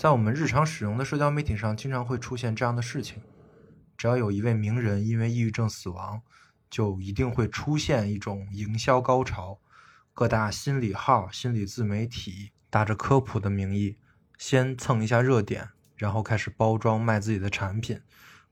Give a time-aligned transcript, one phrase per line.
[0.00, 3.18] 在我们日常使用的社交媒体上，经常会出现这样的事情：
[3.98, 6.22] 只要有一位名人因为抑郁症死亡，
[6.70, 9.60] 就一定会出现一种营销高潮。
[10.14, 13.98] 各大心理号、心理自媒体打着科普的名义，
[14.38, 18.00] 先蹭一下热点，然后开始包装卖自己的产品，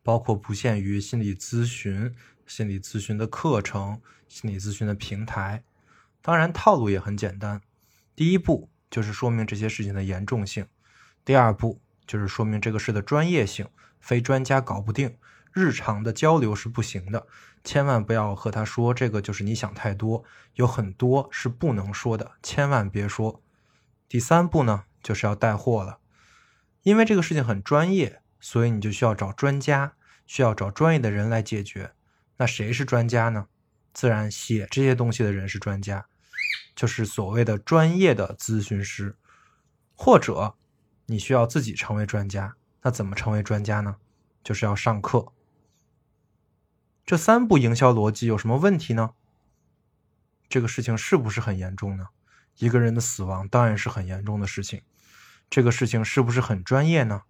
[0.02, 2.14] 包括不限于心理咨询、
[2.46, 5.64] 心理咨询的课程、心理咨询的平台。
[6.20, 7.62] 当然，套路也很简单。
[8.14, 10.66] 第一步就是说明这些事情的严重性，
[11.29, 13.68] 第二步就是说明这个事的专业性，
[14.00, 15.18] 非专家搞不定。
[15.52, 17.27] 日常的交流是不行的，
[17.62, 23.42] 千万不要和他说这个就是你想太多，有很多是不能说的，千万别说。
[24.09, 25.98] 第三步呢，就是要带货了，
[26.82, 29.92] 因为这个事情很专业，所以你就需要找专家，
[30.26, 31.92] 需要找专业的人来解决。
[32.38, 33.48] 那谁是专家呢？
[33.92, 36.06] 自然写这些东西的人是专家，
[36.74, 39.15] 就是所谓的专业的咨询师，
[39.95, 40.54] 或者
[41.10, 42.54] 你需要自己成为专家。
[42.82, 43.96] 那怎么成为专家呢？
[44.44, 45.32] 就是要上课。
[47.04, 49.15] 这三步营销逻辑有什么问题呢？
[50.48, 52.09] 这个事情是不是很严重呢？
[52.59, 54.82] 一个人的死亡当然是很严重的事情。
[55.50, 57.22] 这个事情是不是很专业呢？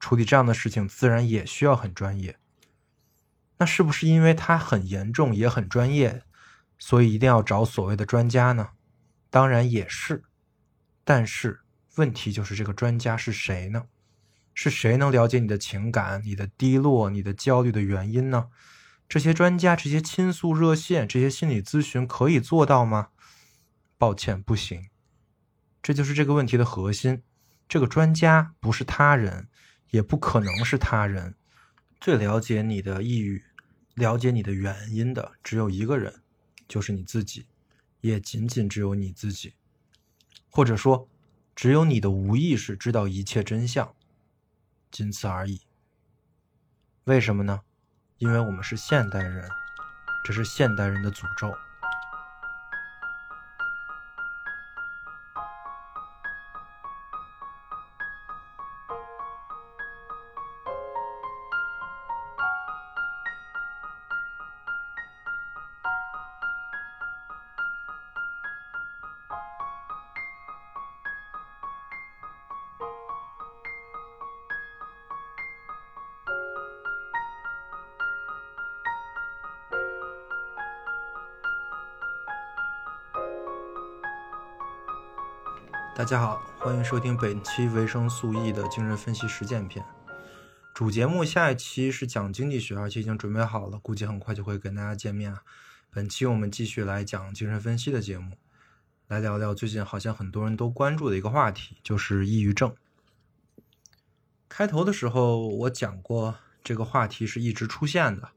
[0.00, 2.38] 处理这样的事情自然也需要很专业。
[3.58, 6.22] 那是不是因为它很严重也很专业，
[6.78, 8.70] 所以一定要找所谓的专家呢？
[9.30, 10.24] 当然也是。
[11.04, 11.61] 但是
[11.96, 13.86] 问题就是这个专家是谁呢？
[14.54, 18.48] 是谁能了解你的情感、你的低落、你的焦虑的原因呢？
[19.08, 23.08] 这些专家、这些倾诉热线、这些心理咨询可以做到吗？
[23.98, 24.88] 抱歉，不行。
[25.82, 27.22] 这就是这个问题的核心。
[27.68, 29.48] 这个专家不是他人，
[29.90, 31.34] 也不可能是他人。
[32.00, 33.42] 最了解你的抑郁、
[33.94, 36.22] 了解你的原因的只有一个人，
[36.68, 37.46] 就是你自己，
[38.00, 39.54] 也仅仅只有你自己。
[40.48, 41.08] 或者说，
[41.54, 43.94] 只有你的无意识知道一切真相，
[44.90, 45.60] 仅此而已。
[47.04, 47.60] 为什么呢？
[48.18, 49.48] 因为我们是现代人，
[50.24, 51.52] 这是现代人的诅咒。
[86.12, 89.82] 大家好，欢迎收听本期维生素 E 的精神分析实践篇。
[90.74, 95.34] 主节目下一期是讲经济学，而且已经准备好了，估计很快就会跟大家见面。
[95.90, 98.36] 本期我们继续来讲精神分析的节目，
[99.08, 102.74] 来聊聊最近好像很多人都关注的一个话题，就是抑郁症。
[104.50, 108.28] 开头的时候我讲过，这个话题是一直出现的，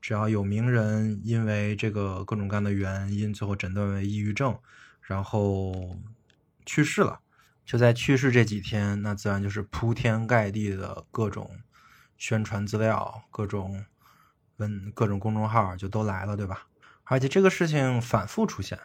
[0.00, 4.56] 只要有名人因为这个各种各样的原因，最后诊断为抑郁症，
[5.00, 5.98] 然后。
[6.66, 7.20] 去世了，
[7.64, 11.60] 就在去世这几天，那自然就是铺天盖地的各种
[12.18, 13.86] 宣传资料，各种
[14.56, 16.66] 文，各种公众号就都来了，对吧？
[17.04, 18.78] 而且这个事情反复出现，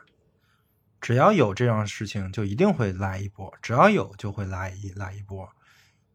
[1.01, 5.49] 只要有这样的事情，就一定会来一波；只要有，就会来一来一波，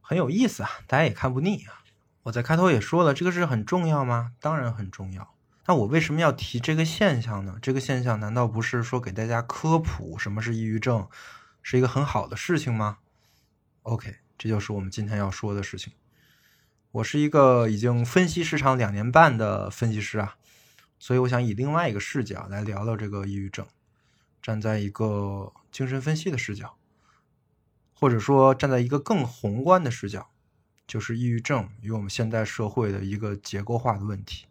[0.00, 1.83] 很有意思啊，大家也看不腻啊。
[2.22, 4.33] 我在开头也说了，这个事很重要吗？
[4.41, 5.34] 当然很重要。
[5.66, 7.56] 那我为什么要提这个现象呢？
[7.60, 11.09] 这个现象难道不是说给大家科普什么是抑郁症？
[11.69, 12.99] 是一个很好的事情吗
[13.82, 15.93] ？OK，这就是我们今天要说的事情。
[16.93, 20.37] 我是一个已经分析市场两年半的分析师啊，
[21.00, 23.66] 所以我想以另外一个视角来聊聊这个抑郁症，
[24.41, 26.77] 站在一个精神分析的视角，
[27.93, 30.31] 或者说站在一个更宏观的视角，
[30.87, 34.47] 就是抑郁症与我们现代社会的一个结构化的问题。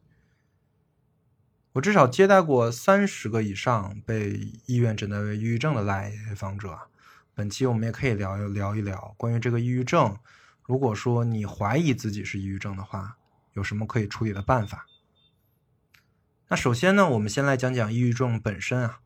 [1.71, 6.87] 我至少接待过三十个以上被医院诊断为抑郁症的来访者啊。
[7.35, 10.17] 本期我们也可以聊聊一聊关于这个抑郁症。
[10.63, 13.17] 如果说你怀疑自己是抑郁症的话，
[13.51, 14.85] 有什么可以处理的办法？
[16.47, 19.01] 那首先呢，我们先来讲讲抑郁症本身啊。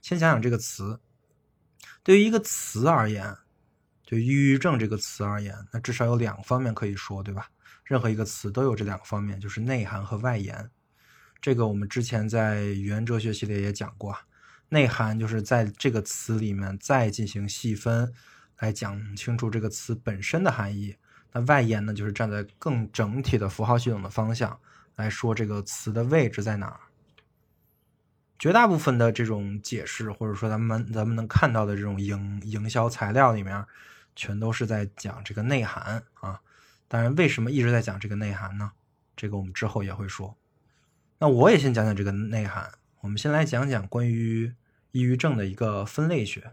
[0.00, 0.98] 先讲讲这个词。
[2.02, 3.36] 对于一个词而言，
[4.02, 7.50] 就抑郁症这个词而言，那至少有两个方面可以说，对吧？
[7.84, 10.70] 任何一个词都有这两个方面，就是内涵和外延。
[11.42, 14.16] 这个我们之前在语言哲学系列也讲过。
[14.72, 18.10] 内涵就是在这个词里面再进行细分，
[18.58, 20.96] 来讲清楚这个词本身的含义。
[21.30, 24.58] 那外延呢，就是站在更整体的符号系统的方向
[24.96, 26.80] 来说这个词的位置在哪儿。
[28.38, 33.62] 绝大部分的这种解释，或者说咱们咱们能看到的这种营营销材料里面，
[34.16, 36.40] 全都是在讲这个内涵啊。
[36.88, 38.72] 当然，为什么一直在讲这个内涵呢？
[39.14, 40.34] 这个我们之后也会说。
[41.18, 42.72] 那我也先讲讲这个内涵。
[43.00, 44.54] 我们先来讲讲关于
[44.92, 46.52] 抑郁症的一个分类学。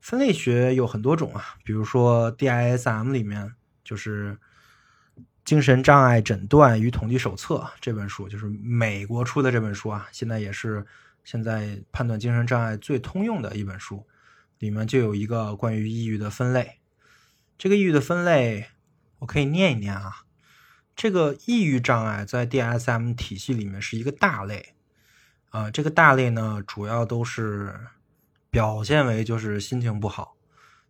[0.00, 4.38] 分类学有很多种啊，比如说 DISM 里面就是
[5.44, 10.86] 《精神障碍诊断与统计手册》这本书，就是美国出的这本书啊，现在也是
[11.24, 14.06] 现在判断精神障碍最通用的一本书，
[14.58, 16.78] 里面就有一个关于抑郁的分类。
[17.58, 18.68] 这个抑郁的分类，
[19.18, 20.24] 我可以念一念啊。
[20.94, 24.74] 这个抑郁障碍在 DSM 体系里面是一个大类
[25.50, 27.74] 啊，这个大类呢，主要都是。
[28.50, 30.34] 表现为就是心情不好，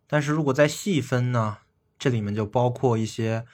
[0.07, 1.57] 但是如果再细分呢，
[1.99, 3.45] 这里面就包括一些，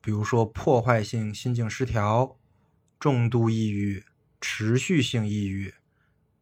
[0.00, 2.38] 比如说破坏性心境失调、
[3.00, 4.04] 重度抑郁、
[4.40, 5.74] 持续性抑郁、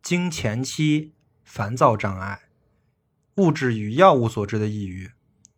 [0.03, 2.43] 经前期烦躁障碍、
[3.37, 5.11] 物质与药物所致的抑郁、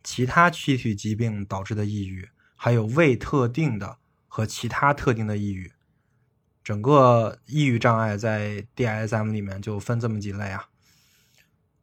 [0.04, 3.98] 其他躯体疾病导致的抑郁，还有未特定的
[4.28, 5.72] 和其他特定的抑郁。
[6.62, 10.68] 整个抑郁障碍在 DSM 里面就分这么几类啊。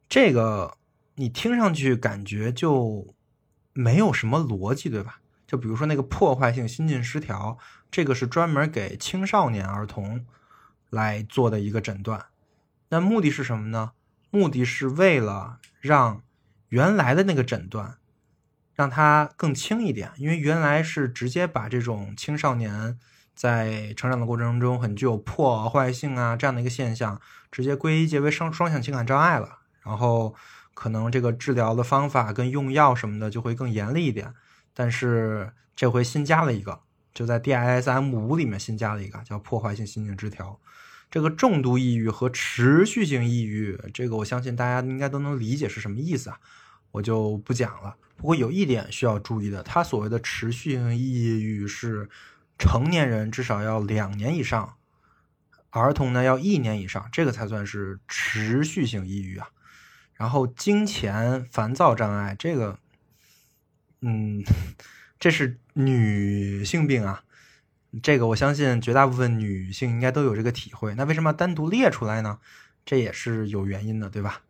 [0.08, 0.76] 这个
[1.14, 3.14] 你听上去感觉就
[3.72, 5.20] 没有什么逻辑，对吧？
[5.46, 7.58] 就比如说那个破坏性心境失调，
[7.90, 10.24] 这个是专门给青少年儿童
[10.88, 12.26] 来做的一个诊断。
[12.88, 13.92] 那目的是什么呢？
[14.30, 16.22] 目的是为了让
[16.68, 17.98] 原来的那个诊断
[18.74, 22.98] 让它更轻一点，因为原来是直接把这种青少年
[23.34, 29.58] 在成长的过程中很具有破坏性啊这样的一个现象，直接归结为双双向情感障碍了。
[29.82, 30.34] 然后
[30.74, 34.34] 可能这个治疗的方法跟用药什么的就会更严厉一点，
[34.74, 36.80] 但是这回新加了一个，
[37.14, 40.60] 就在 DISM 五里面新加了一个叫破坏性心境失调。
[41.10, 46.38] 这个重度抑郁和持续性抑郁，这个我相信大家应该都能理解是什么意思啊，
[46.92, 47.96] 我就不讲了。
[48.16, 52.08] 不过有一点需要注意的，它所谓的持续性抑郁是
[52.60, 54.76] 成年人至少要两年以上，
[55.70, 59.48] 儿童呢要一年以上，这个才算是持续性抑郁啊。
[60.14, 62.78] 然后经前烦躁障碍，这个，
[64.02, 64.44] 嗯，
[65.18, 67.24] 这是女性病啊，
[68.02, 70.94] 这个我相信绝大部分女性应该都有这个体会。
[70.94, 72.38] 那为什么单独列出来呢？
[72.84, 74.42] 这也是有原因的，对吧？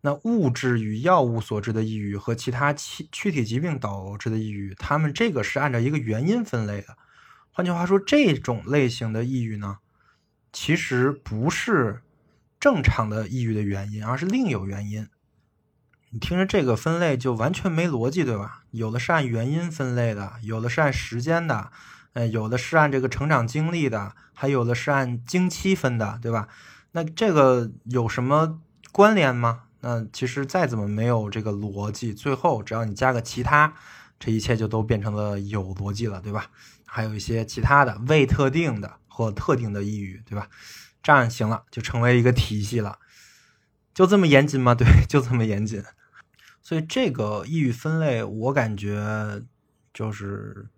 [0.00, 6.96] 那物质与药物所致的抑郁和其他躯躯体疾病导致的抑郁，他们这个是按照一个原因分类的。
[7.60, 9.80] 换句话说，这种类型的抑郁呢，
[10.50, 12.00] 其实不是。
[12.58, 15.06] 正常的抑郁的原因，而是另有原因。
[16.08, 18.62] 你听着这个分类就完全没逻辑，对吧？
[18.70, 21.70] 有的是按原因分类的，有的是按时间的，
[22.14, 26.48] 呃，有的是按这个成长经历的，还有的是按经期分的，对吧？
[26.92, 28.58] 那这个有什么
[28.90, 29.64] 关联吗？
[29.80, 33.74] 那其实再怎么没有这个逻辑，最后只要你加个其他，
[34.18, 36.46] 这一切就都变成了有逻辑了，对吧？
[36.92, 40.48] 还有一些其他的未特定的或特定的抑郁，对吧？
[41.00, 42.98] 这样行了，就成为一个体系了，
[43.94, 44.74] 就这么严谨吗？
[44.74, 45.84] 对， 就这么严谨。
[46.60, 49.42] 所以这个抑郁分类，我感觉
[49.94, 50.68] 就是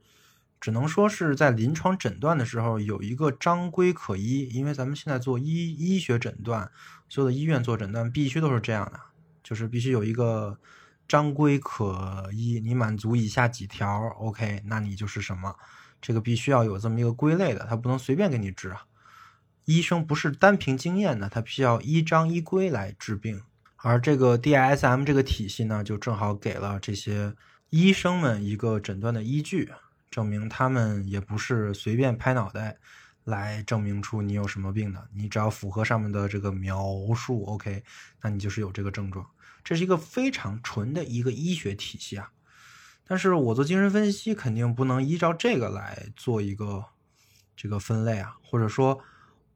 [0.61, 6.71] 只能说是在临床诊断的时候有一个章规可依，因为咱们现在做医医学诊断，
[7.09, 9.01] 所有的医院做诊断必须都是这样的，
[9.43, 10.59] 就是必须有一个
[11.09, 15.57] 章规可依，你满足以下几条，OK，那你就是什么？
[16.03, 18.83] 这个必须要有这么一个归类的，他不能随便给你治啊。
[19.65, 23.41] 医生不是单凭经验的，他必须要依章依规来治病。
[23.77, 27.35] 而这个 DISM 这个体系呢，就正好给了这些
[27.71, 29.71] 医生们一个诊断的依据，
[30.11, 32.77] 证明他们也不是随便拍脑袋
[33.25, 35.09] 来证明出你有什么病的。
[35.15, 37.85] 你只要符合上面的这个描述，OK，
[38.21, 39.25] 那你就是有这个症状。
[39.63, 42.31] 这是一个非常纯的一个医学体系啊。
[43.13, 46.83] 但是我做精神分析，肯定不能依照这个来做一个
[47.55, 48.99] 这个分类啊，或者说。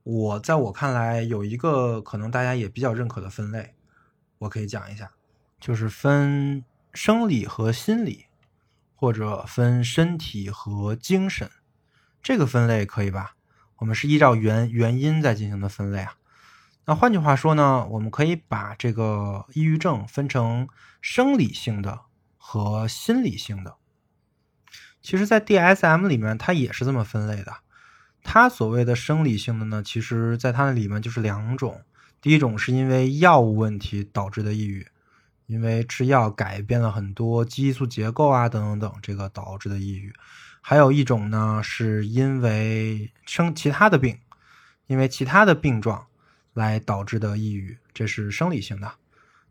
[0.02, 3.74] 我在我看来，有一个可能大家也比较认可的分类，
[4.38, 5.10] 我可以讲一下，
[5.58, 8.26] 就是分生理和心理，
[8.94, 11.50] 或者分身体和精神，
[12.22, 13.34] 这个分类可以吧？
[13.78, 16.14] 我们是依照原原因在进行的分类啊。
[16.84, 20.68] 那换句话说呢，我们可以把这个抑郁症分成
[21.00, 22.02] 生理性的
[22.48, 23.74] 和心理性的。
[25.02, 27.56] 其实，在 DSM 里面，它也是这么分类的。
[28.22, 31.82] 它所谓的生理性的呢，其实在它那里面就是两种。
[32.20, 34.86] 第一种是因为药物问题导致的抑郁，
[35.46, 40.14] 因为吃药改变了很多激素结构啊，等等等，这个导致的抑郁。
[40.60, 44.20] 还有一种呢，是因为生其他的病，
[44.86, 46.06] 因为其他的病状
[46.54, 48.92] 来导致的抑郁，这是生理性的。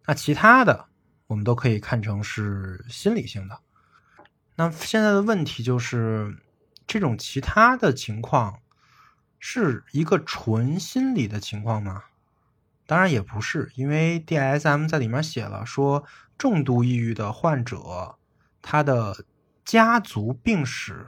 [0.05, 0.85] 那其他的，
[1.27, 3.59] 我们都可以看成是心理性的。
[4.55, 6.37] 那现在的问题就是，
[6.87, 8.59] 这种其他的情况
[9.39, 12.03] 是一个纯心理的情况吗？
[12.87, 16.05] 当然也不是，因为 DSM 在里面写了，说
[16.37, 18.15] 重度抑郁的患者，
[18.61, 19.25] 他的
[19.65, 21.07] 家族病史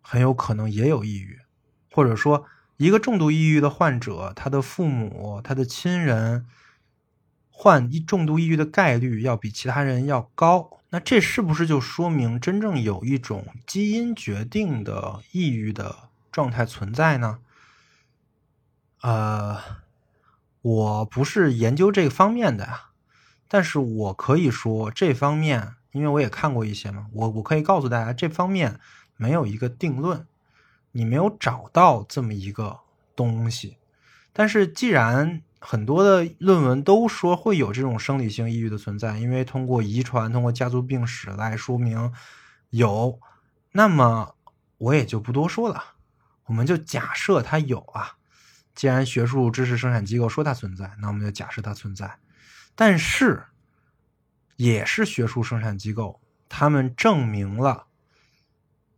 [0.00, 1.38] 很有可能也有抑郁，
[1.90, 2.46] 或者说
[2.78, 6.46] 一个重度抑郁的患者，他的父母、他的亲人
[7.56, 10.80] 患一重度抑郁的概率要比其他人要高。
[10.90, 17.38] 那这是不是就说明真正有一种基因决定的抑郁的状态存在呢？
[19.00, 19.84] 呃。
[20.64, 22.86] 我不是研究这个方面的呀，
[23.48, 28.80] 但是我可以说这方面，因为我也看过一些嘛，我我可以告诉大家，这方面
[29.18, 30.26] 没有一个定论，
[30.92, 32.80] 你没有找到这么一个
[33.14, 33.76] 东西。
[34.32, 42.12] 但是既然很多的论文都说会有这种生理性抑郁的存在，因为通过遗传、通过家族病史来说明
[42.68, 43.18] 有，
[43.72, 44.36] 那么
[44.76, 45.82] 我也就不多说了，
[46.44, 48.18] 我们就假设它有啊。
[48.74, 52.18] 既然学术知识生产机构说它存在，那我们就假设它存在。
[52.74, 53.44] 但是，
[54.56, 57.86] 也是学术生产机构，他们证明了，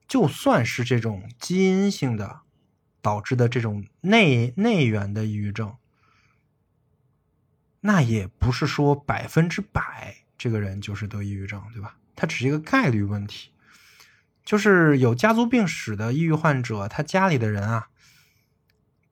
[0.09, 2.41] 就算是这种基因性的
[3.01, 5.77] 导致的这种内内源的抑郁症，
[7.87, 11.97] 那也不是说百分之百这个人就是得抑郁症，对吧？
[12.15, 13.51] 它只是一个概率问题，
[14.45, 17.89] 就是有家族病史的抑郁患者，他家里的人啊。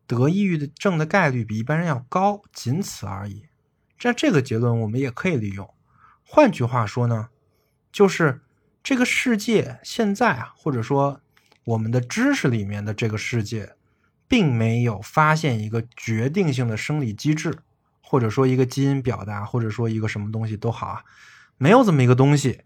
[0.06, 3.46] 得抑郁症的概率比一般人要高，仅此而已。
[3.96, 5.72] 这这个结论我们也可以利用。
[6.22, 7.30] 换句话说呢，
[7.90, 8.42] 就是
[8.82, 11.22] 这个世界现在啊，或者说
[11.64, 13.76] 我们的知识里面的这个世界，
[14.28, 17.60] 并没有发现一个决定性的生理机制，
[18.14, 21.04] 或者说一个基因表达，或者说一个什么东西都好啊，
[21.56, 22.60] 没有这么一个东西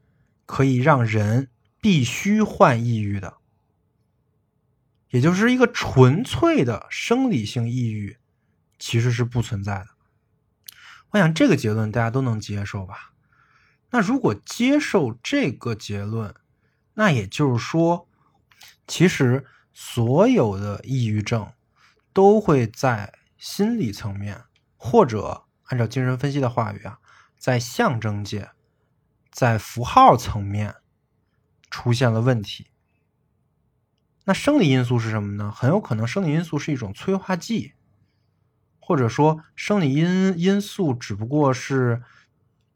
[0.44, 1.48] 可以让人
[1.80, 3.38] 必须患抑郁的。
[5.08, 8.18] 也就是一个纯粹的生理性抑郁，
[8.78, 9.86] 其实是不存在的。
[11.12, 13.12] 我想这个结论大家都能接受吧？
[13.88, 16.34] 那如果接受这个结论，
[16.92, 18.06] 那也就是说，
[18.86, 21.50] 其实所有的抑郁症
[22.12, 24.42] 都会在心理层面，
[24.78, 26.98] 或者按照精神分析的话语啊，
[27.36, 28.50] 在象征界、
[29.30, 30.76] 在符号层面
[31.68, 32.68] 出现了问题。
[34.24, 35.50] 那生理因素是什么呢？
[35.50, 37.74] 很有可能生理因素是一种催化剂，
[38.78, 42.02] 或者说生理因因素只不过是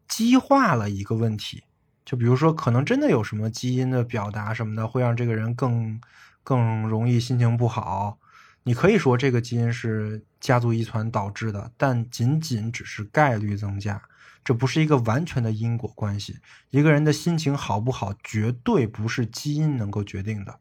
[0.07, 1.63] 激化了一个问题。
[2.03, 6.01] 就比如说，可能真的有什么基因的表达什么的，会让这个人更
[6.43, 8.19] 更容易心情不好。
[8.63, 14.01] 你可以说这个基因是家族遗传导致的，但仅仅只是概率增加，
[14.43, 16.39] 这不是一个完全的因果关系。
[16.69, 20.59] 一个人的心情好不好，绝对不是基因能够决定的。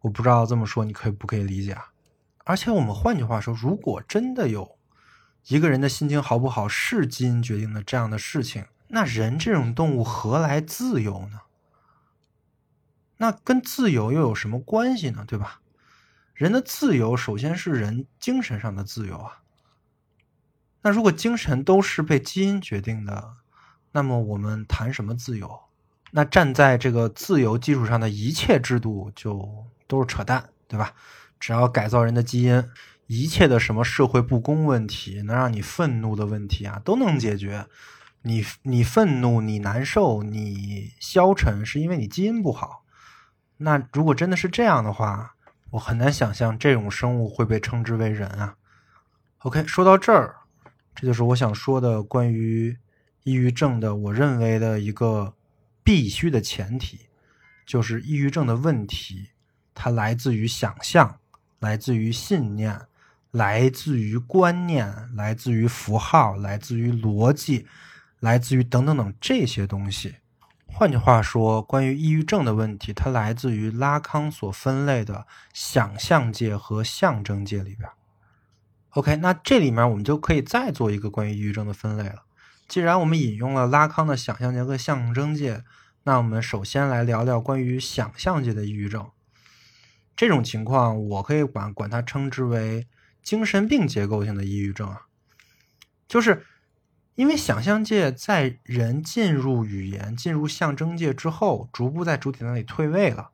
[0.00, 1.92] 我不知道这么说你可以不可以理解啊？
[2.44, 4.78] 而且我们换句话说，如果真的有
[5.46, 11.40] 一个人的心情好不好是基因决定的这样的事情，那人这种动物何来自由呢？
[13.18, 15.24] 那跟自由又有什么关系呢？
[15.28, 15.60] 对吧？
[16.40, 19.42] 人的自由首先是人精神上的自由啊。
[20.80, 23.34] 那如果精神都是被基因决定的，
[23.92, 25.60] 那么我们谈什么自由？
[26.12, 29.66] 那站在这个自由基础上的一切制度就。
[29.90, 30.94] 都是扯淡，对吧？
[31.40, 32.64] 只要改造人的基因，
[33.08, 37.66] 一切的什么社会不公问题，能让你愤怒的问题啊，都能解决。
[38.22, 42.84] 你你愤怒，你难受，你消沉，是因为你基因不好。
[43.56, 45.34] 那如果真的是这样的话，
[45.70, 48.56] 我很难想象这种生物会被称之为人啊。
[49.38, 50.36] OK，说到这儿，
[50.94, 52.76] 这就是我想说的关于
[53.22, 55.34] 抑郁症的，我认为的一个
[55.82, 57.08] 必须的前提，
[57.64, 59.30] 就是抑郁症的问题。
[59.74, 61.18] 它来自于想象，
[61.60, 62.78] 来自于信念，
[63.30, 67.66] 来自于观念，来自于符号，来自于逻辑，
[68.18, 70.16] 来自于等等等这些东西。
[70.80, 77.86] 换句话说，关于抑郁症的问题，它来自于拉康所分类的想象界和象征界里边。
[78.92, 82.22] OK，那这里面我们就可以再做一个关于抑郁症的分类了。
[82.66, 85.64] 既然我们引用了拉康的想象界和象征界，
[86.04, 89.06] 那我们首先来聊聊关于想象界的抑郁症。
[90.16, 92.88] 这种情况，我可以管管它称之为
[93.22, 95.02] 精神病结构性的抑郁症啊，
[96.08, 96.46] 就是
[97.20, 103.30] 因为想象界在人进入语言、进入象征界之后，逐步在主体那里退位了。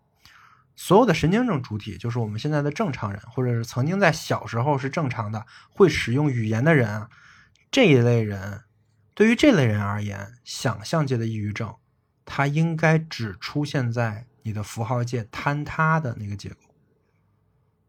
[0.74, 7.10] 所有的神经症主体，就是我们现在的正常人，或者是曾经在小时候是正常的会使用语言的人啊，
[7.70, 8.62] 这一类人
[9.14, 11.72] 对于这类人而言，想象界的抑郁症，
[12.24, 16.56] 它应该只出现在你的符号界坍塌的那个结构，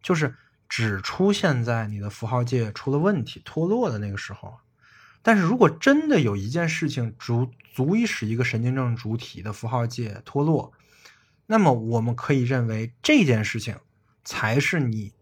[0.04, 0.36] 就是
[0.70, 4.60] 只出现在你的符号界出了问题、脱落的那个时候。
[5.22, 10.74] 但是如果真的有一件事情足足以使一个神经症主体的符号界脱落，
[11.46, 13.78] 那么我们可以认为这件事情
[14.24, 15.14] 才是你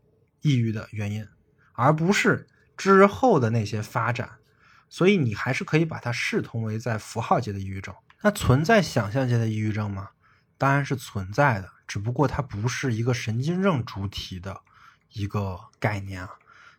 [0.42, 1.28] 抑郁的原因，
[1.74, 2.48] 而不是
[2.78, 4.38] 之后的那些发展。
[4.88, 7.94] 所以你还是可以把它视同为在符号界的抑郁症。
[8.22, 10.10] 那存在想象界的抑郁症吗？
[10.58, 14.62] 当然是存在的，只不过它不是一个神经症主体的
[15.12, 16.30] 一个概念啊。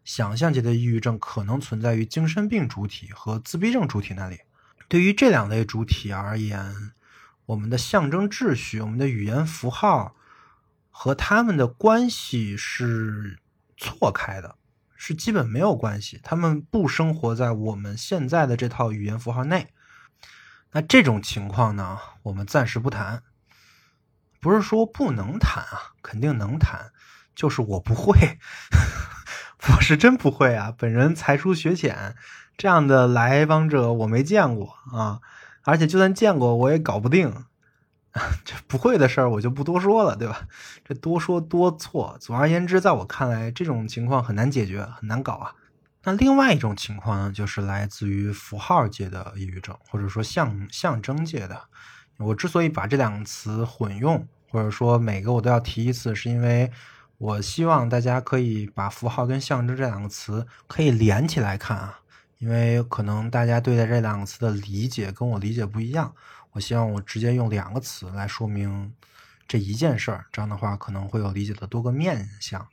[0.06, 4.38] 想象级的抑郁症可能存在于精神病主体和自闭症主体那里。
[4.86, 6.92] 对于这两类主体而言，
[7.46, 10.14] 我们的象征秩序、我们的语言符号
[10.92, 13.40] 和他们的关系是
[13.76, 14.54] 错开的，
[14.94, 16.20] 是基本没有关系。
[16.22, 19.75] 他们不生活在我们现在的这套语言符号内。
[20.70, 23.25] 那这种情况呢，我们暂时不谈。
[24.38, 26.92] 不是说不能谈啊，肯定能谈，
[27.34, 28.38] 就是我不会。
[29.62, 30.72] 我是真不会啊！
[30.76, 32.14] 本人才疏学浅，
[32.56, 35.20] 这样的来访者我没见过啊，
[35.64, 37.32] 而且就算见过，我也搞不定。
[38.44, 40.42] 这不会的事儿我就不多说了，对吧？
[40.84, 42.16] 这多说多错。
[42.20, 45.52] 总而言之，在我看来，这种情况很难解决，很难搞啊。
[46.04, 51.60] 那另外一种情况呢，就是来自于符号界的抑郁症，或者说象象征界的。
[52.18, 56.70] 我之所以把这两个词混用，或者说每个我都要提一次，是因为。
[57.18, 62.00] 我希望大家可以把符号跟象征这两个词可以连起来看啊，
[62.37, 66.14] 因为可能大家对待这两个词的理解跟我理解不一样。
[66.52, 68.92] 我希望我直接用两个词来说明
[69.49, 72.68] 这一件事儿，这样的话可能会有理解的多个面向。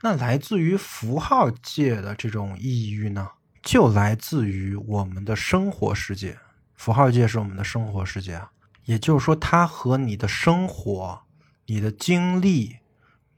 [0.00, 3.28] 那来自于符号界的这种抑郁呢，
[3.62, 6.36] 就来自于我们的生活世界。
[6.74, 8.42] 符号界是我们的生活世界，
[8.86, 11.22] 也就是说，它和你的生活、
[11.66, 12.81] 你的经历。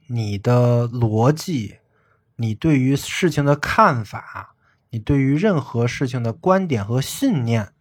[0.07, 1.79] 你的逻辑，
[2.35, 4.55] 你对于事情的看法，
[4.89, 7.73] 你对于任何事情的观点和信念，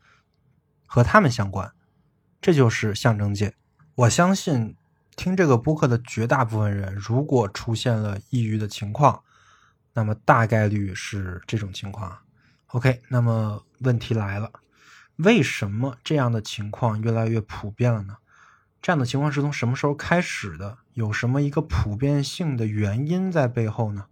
[0.86, 1.72] 和他们相关，
[2.40, 3.54] 这就是象征界。
[3.94, 4.76] 我相信
[5.16, 9.22] 听这个播客的绝大部分人，如果出现了抑郁的情况，
[9.92, 12.18] 那么大概率是这种情况。
[12.68, 14.50] OK，那么问题来了，
[15.16, 18.16] 为什么这样的情况越来越普遍了呢？
[18.80, 20.78] 这样的情况是从什么时候开始的？
[20.94, 24.06] 有什么一个普遍性的原因在背后呢？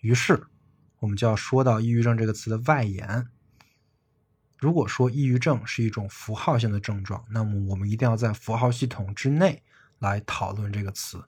[0.00, 0.46] 于是，
[1.00, 3.28] 我们就要说到抑郁症这个词的外延。
[4.56, 9.62] 如果说抑郁症是一种符号性的症状，那么我们一定要在符号系统之内
[9.98, 11.18] 来讨论这个词。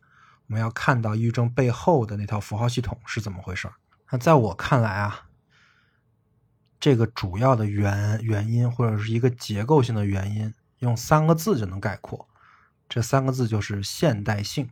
[0.46, 3.68] 我们要看到抑郁症背后的那套符号系统是怎么回事
[4.10, 5.26] 那在我看来啊，
[6.80, 12.28] 这个主要的原原因或者是一个结构性的原因，用三个字就能概括。
[12.88, 14.70] 这三个字就是现代性。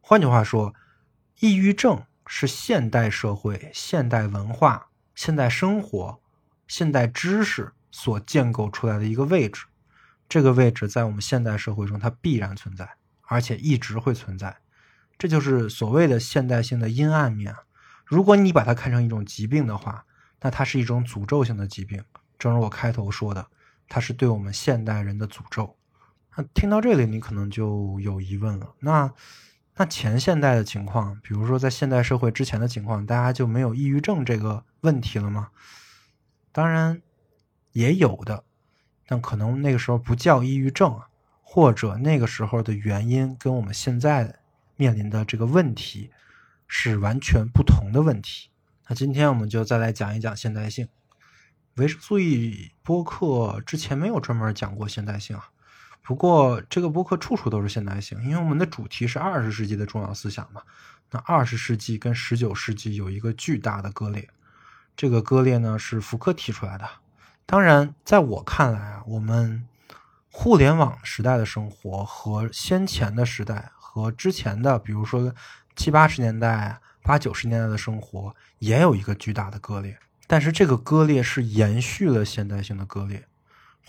[0.00, 0.74] 换句话说，
[1.40, 6.20] 抑郁症是现代社会、现代文化、现代生活、
[6.66, 9.66] 现代知识所建构出来的一个位置。
[10.28, 14.58] 这个位置在我们现代社会中，它必然存在，而且一直会存在。
[15.16, 17.54] 这就是所谓的现代性的阴暗面。
[18.04, 20.04] 如果你把它看成一种疾病的话，
[20.40, 22.04] 那它是一种诅咒性的疾病。
[22.38, 23.46] 正如我开头说的，
[23.88, 25.77] 它是对我们现代人的诅咒。
[26.38, 28.72] 那听到这里，你可能就有疑问了。
[28.78, 29.12] 那
[29.74, 35.48] 那前现代的情况，比如说在现代社会之前的情况，大家就没有抑郁症这个问题了吗？
[36.52, 37.02] 当然
[37.72, 38.44] 也有的，
[39.08, 41.00] 但可能那个时候不叫抑郁症，
[41.42, 44.38] 或者那个时候的原因跟我们现在
[44.76, 46.12] 面临的这个问题
[46.68, 48.48] 是完全不同的问题。
[48.86, 50.86] 那今天我们就再来讲一讲现代性。
[51.74, 55.50] 维生素 E 播客之前没有专门讲过现代性啊。
[56.08, 60.62] 不过，这个播客处处都是现代性，因为我们的主题是二十世纪的重要思想嘛。
[61.10, 64.26] 那二十世纪跟十九世纪有一个巨大的割裂，
[64.96, 66.88] 这个割裂呢是福柯提出来的。
[67.44, 69.68] 当然，在我看来啊，我们
[70.32, 75.34] 互联网时代的生活和先前的时代和之前的，比如说
[75.76, 79.98] 七八十年代、八九十年代的生活，也有一个巨大的割裂。
[80.26, 83.27] 但是这个割裂是延续了现代性的割裂。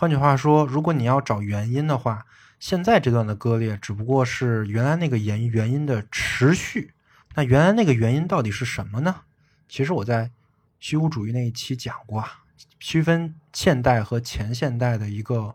[0.00, 2.24] 换句话说，如果你要找原因的话，
[2.58, 6.94] 现在这段的割裂只不过是原来那个原原因的持续。
[7.34, 9.24] 那原来那个原因到底是什么呢？
[9.68, 10.30] 其实我在
[10.78, 12.44] 虚无主义那一期讲过啊，
[12.78, 15.54] 区分现代和前现代的一个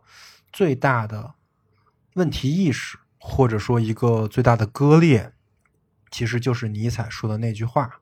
[0.53, 1.33] 最大的
[2.13, 5.33] 问题意识，或者说一个最大的割裂，
[6.11, 7.99] 其实就是尼采说的那句话：“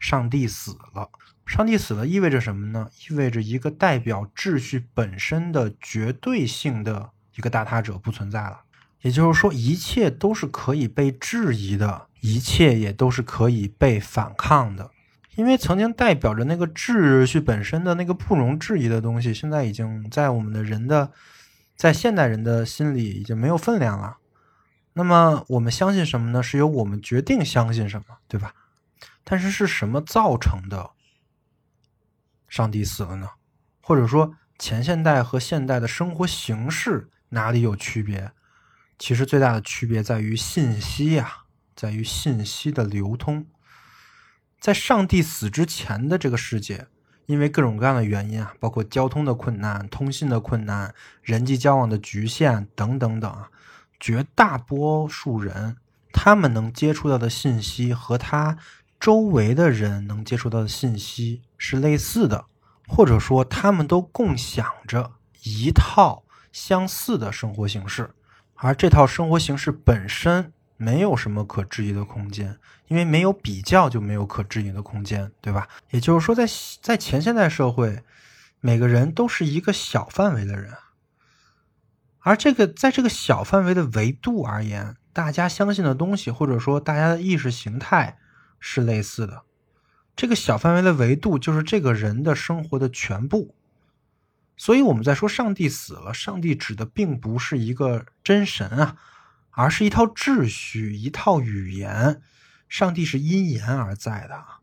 [0.00, 1.08] 上帝死了，
[1.46, 2.88] 上帝死了意味着什么呢？
[3.08, 8.62] 意味着一个代表秩序本身的绝对性的一个大他者不存在了。
[9.02, 14.90] 也就是说，一切都是可以被质疑的，一切也都是可以被反抗的。
[15.34, 21.12] 因为曾经代表着那个秩序本身的那个不容置疑的东西，现在已经在我们的人的，
[21.76, 24.16] 在现代人的心里已经没有分量了。
[24.94, 26.42] 那么我们相信什么呢？
[26.42, 28.54] 是由我们决定相信什么，对吧？
[29.24, 30.90] 但是是什么造成的？
[32.54, 33.30] 上帝死了呢？
[33.80, 38.30] 或者说前现代和现代的生活形式哪里有区别？
[38.96, 41.38] 其实最大的区别在于信息呀，
[41.74, 43.44] 在于信息的流通。
[44.60, 46.86] 在上帝死之前的这个世界，
[47.26, 53.50] 因为各种各样的原因啊，包括交通的困难、通信的困难、人际交往的局限等等等啊，
[53.98, 55.76] 绝大多数人
[56.12, 58.56] 他们能接触到的信息和他
[59.00, 62.44] 周围的人能接触到的信息是类似的，
[62.86, 68.10] 或者说他们都共享着一套相似的生活形式，
[68.56, 70.52] 而这套生活形式本身。
[70.76, 75.68] 没有什么可质疑的空间，因为没有比较就没有可质疑的空间，对吧？
[75.92, 76.44] 也就是说，在
[76.82, 78.02] 在前现代社会，
[78.60, 80.74] 每个人都是一个小范围的人，
[82.18, 88.18] 而这个在这个小范围的维度而言，大家相信的东西或者说大家的意识形态
[88.58, 89.42] 是类似的。
[90.16, 93.54] 这个小范围的维度就是这个人的生活的全部。
[94.56, 98.96] 所以我们在说上帝死了，上帝指的并不是一个真神啊。
[99.56, 102.20] 而是一套秩序，一套语言。
[102.68, 104.58] 上帝是因言而在的啊，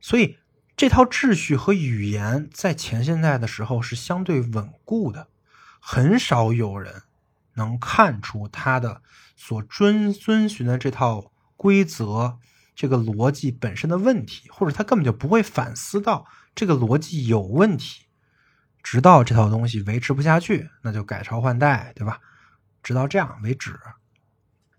[0.00, 0.38] 所以
[0.78, 5.28] 这套秩序和语言在前现代的时候是相对稳固的，
[5.78, 7.02] 很少有人
[7.54, 9.02] 能看出他的
[9.36, 12.38] 所遵遵循的这套规则、
[12.76, 18.04] 这个逻辑本身的问题，或者他根本就不会反思到这个逻辑有问题，
[18.82, 22.20] 直到这套东西维持不下去，那就改朝换代，对吧？
[22.82, 23.80] 直到这样为止。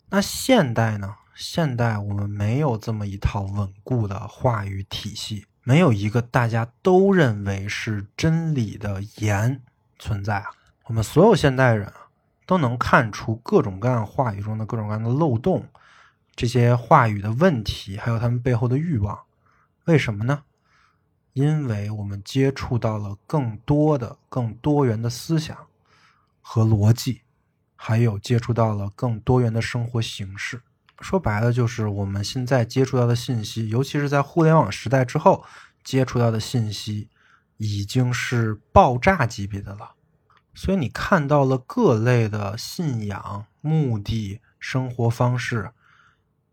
[0.10, 1.16] 那现代呢？
[1.36, 9.62] 现代我们没有这么一套稳固的话语体系，没有一个大家都认为是真理的言
[10.00, 10.50] 存在啊。
[10.86, 11.94] 我们所有现代人，
[12.48, 15.68] 都能看出各种各样话语中的各种各样的漏洞，
[16.38, 19.20] 这些话语的问题，还有他们背后的欲望。
[19.86, 20.44] 为什么呢？
[21.34, 25.58] 因为我们接触到了更多的、更多元的思想
[26.40, 27.24] 和逻辑。
[27.80, 30.62] 还有接触到了更多元的生活形式，
[31.00, 35.46] 说白了就是我们现在接触到的信息，尤其是在互联网时代之后
[35.84, 37.10] 接触到的信息，
[37.58, 39.94] 已经是爆炸级别的了。
[40.56, 45.72] 所以你看到了各类的信仰、目的、生活方式，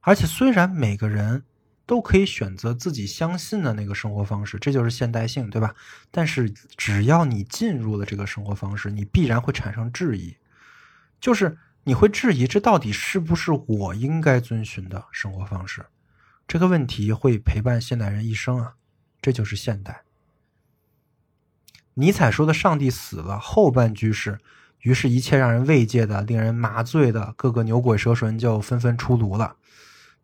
[0.05, 1.45] 而且虽然每个人
[1.87, 5.75] 都可以选择自己相信的那个生活方式，这就是现代性，对吧？
[6.11, 10.37] 但是只要你进入了这个生活方式，你必然会产生质疑。
[11.21, 15.87] 就是你会质疑这到底是不是我应该遵循的生活方式？
[16.47, 18.75] 这个问题会陪伴现代人一生啊！
[19.23, 20.03] 这就是现代。
[21.95, 24.39] 尼采说的“上帝死了”后半句是：
[24.81, 29.57] 于是，一切让人慰藉的、令人麻醉的各个牛鬼蛇神就纷纷出炉了。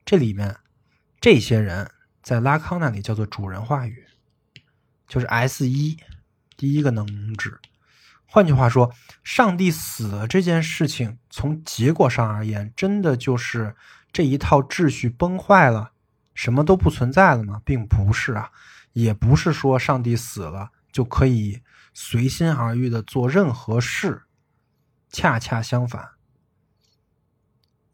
[0.04, 0.56] 这里面，
[1.20, 1.90] 这些人
[2.22, 4.06] 在拉康那里叫做主人话语，
[5.06, 5.96] 就是 S 一
[6.56, 7.60] 第一个能指。
[8.26, 13.74] 换句话说，上帝死了这件事情，从结果上而言，真的就是
[14.12, 15.92] 这一套秩序崩坏了，
[16.34, 17.60] 什么都不存在了吗？
[17.64, 18.50] 并不是啊，
[18.92, 24.22] 也不是说上帝死了就可以随心而欲的做任何事，
[25.10, 26.10] 恰恰相反，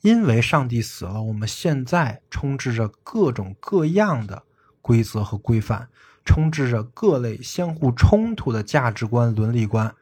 [0.07, 4.45] 因为上帝死了，我们现在充斥着各种各样的
[4.81, 5.89] 规则和规范，
[6.25, 9.93] 充斥着各类相互冲突的价值观、伦理观。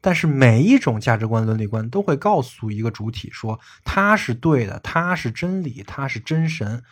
[0.00, 6.82] 但是每一种价值观、伦理观都会告诉一个主体说他是对的，他是真理，他是真神。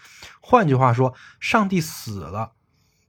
[0.41, 2.53] 换句话说，上帝死了，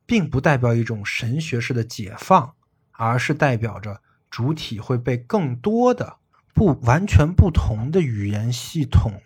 [0.08, 2.55] 并不代表一种神学式的解放，
[2.93, 6.17] 而是代表着主体会被更多的
[6.55, 9.21] 不完全不同的语言系统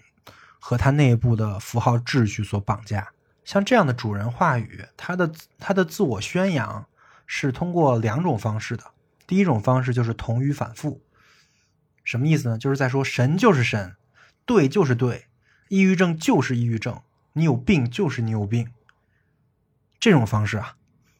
[0.60, 3.10] 和它内部的符号秩序所绑架。
[3.44, 6.86] 像这样的主人话语，它的它的自我宣扬
[7.26, 8.84] 是通过两种方式的。
[9.26, 11.02] 第一种方式就是同语反复，
[12.04, 12.58] 什么意思呢？
[12.58, 13.96] 就是在说神就是神，
[14.46, 15.28] 对就是对，
[15.68, 17.02] 抑郁症就是抑郁症，
[17.34, 18.72] 你有病就是你有病。
[20.00, 20.76] 这种方式啊，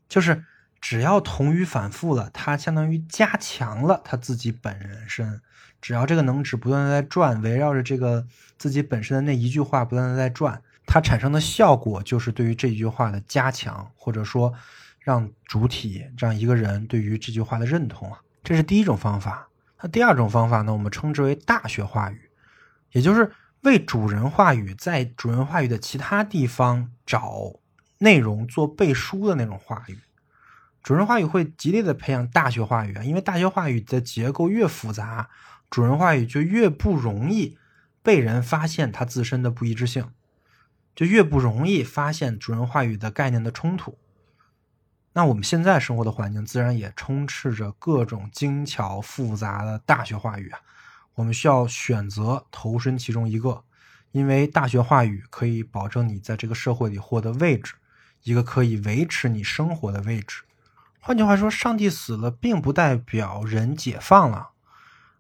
[0.08, 0.46] 就是
[0.80, 5.42] 只要同语反复了，它相当于加强了他自己本人身。
[5.82, 8.26] 只要这个能指不断的在转，围绕着这个
[8.58, 14.54] 自己本身的那一句话不断的在转，它产生的效果就是对于这句话的加强，或者说。
[15.02, 19.48] 让主体让一个人对于这句话的认同啊，这是第一种方法。
[19.82, 22.30] 那第二种方法呢，我们称之为大学话语，
[22.92, 27.60] 也就是为主人话语在主人话语的其他地方找
[28.00, 29.98] 内容做背书的那种话语。
[30.84, 35.30] 主人话语会极力的培养大学话语啊，因为大学话语的结构越复杂，
[35.70, 37.58] 主人话语就越不容易
[38.02, 40.12] 被人发现它自身的不一致性，
[40.96, 43.98] 就越不容易发现主人话语的概念的冲突。
[45.14, 50.60] 那我们现在生活的环境自然也充斥着各种精巧复杂的大学话语啊，
[51.16, 53.64] 我们需要选择投身其中一个，
[54.12, 57.74] 因为大学话语可以保证你在这个社会里获得位置，
[58.24, 60.44] 一个可以维持你生活的位置。
[61.00, 64.52] 换句话说，上帝死了，并不代表人解放了，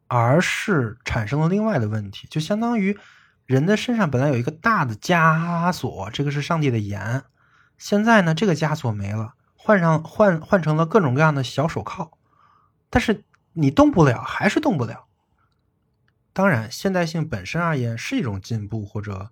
[0.09, 2.97] 而是产生了另外的问题，就相当于
[3.45, 7.23] 人的身上本来有一个大的枷锁，这个是上帝的盐，
[7.77, 12.11] 现在呢，这个枷锁没了，换上换换成了各种各样的小手铐，
[12.89, 15.05] 但是你动不了，还是动不了。
[16.33, 19.31] 当然，现代性本身而言是一种进步或者。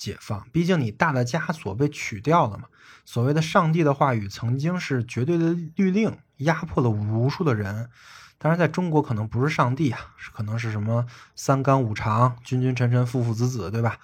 [0.00, 2.68] 解放，毕竟你大的枷锁被取掉了嘛。
[3.04, 7.90] 所谓的上帝的话语曾经是绝对的律令，压迫了无数的人。
[8.38, 13.98] 当然，在中国可能不是上帝啊，是可能是什么三纲五常、君君臣臣、父父子子，对吧？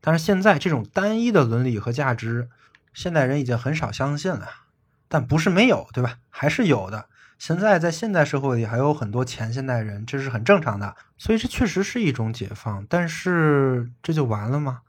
[0.00, 2.48] 但是现在这种单一的伦理和价值，
[2.92, 4.48] 现代人已经很少相信了。
[5.08, 6.18] 但不是没有，对吧？
[6.30, 7.08] 还是有的。
[7.38, 10.96] 现在在现代社会里还有很多前现代人，这是很正常的。
[11.16, 14.80] 所以这确实是一种解放，但是这就完了吗？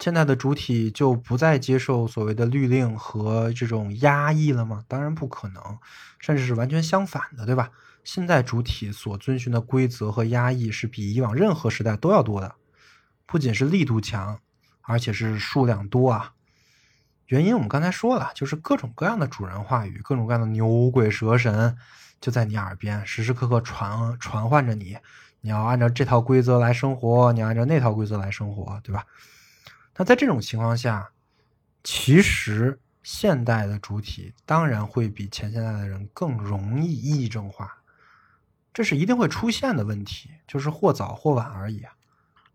[0.00, 4.82] 现在的主体就不再接受所谓的律令和这种压抑了吗？
[4.88, 5.78] 当然不可能，
[6.18, 7.70] 甚至是完全相反的，对吧？
[8.06, 12.54] 现在主体所遵循的规则和压抑是比以往任何时代都要多的，
[13.26, 14.38] 不仅是力度强，
[14.82, 16.32] 而且是数量多啊。
[17.26, 21.76] 原因我们刚才说了，就是各种各样的主人话语，各种各样的牛鬼蛇神
[22.20, 24.96] 就在你耳边时时刻刻传传唤着你，
[25.40, 29.04] 你要按照这套规则来生活，你要按照那套规则来生活，对吧？
[29.96, 31.10] 那在这种情况下，
[31.82, 37.75] 其实现代的主体当然会比前现代的人更容易抑郁症化，
[38.76, 41.94] 这是一定会出现的问题，就是或早或晚而已啊。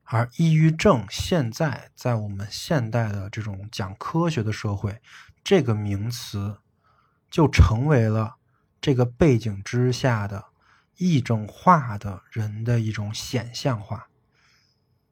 [0.03, 5.01] 而抑郁症现在在我们现代的这种讲科学的社会，
[5.43, 6.59] 这个名词
[7.31, 8.35] 就成为了
[8.79, 10.45] 这个背景之下的
[10.97, 14.07] 抑郁症化的人的一种显象化。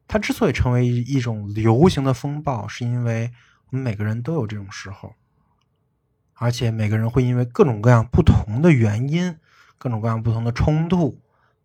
[0.06, 3.32] 它之所以成为一种流行的风暴，是因为
[3.70, 5.16] 我们每个人都有这种时候，
[6.34, 9.36] 而且每个人会因为各种各样不同的原因、
[9.80, 11.18] 各种各样不同的冲突，